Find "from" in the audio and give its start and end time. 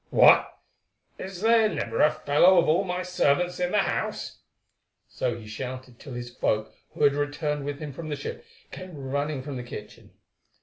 7.93-8.09, 9.43-9.57